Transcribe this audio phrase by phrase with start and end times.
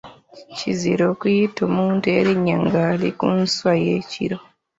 [0.57, 4.37] Kizira okuyita omuntu erinnya ng’ali ku nswa ye ekiro.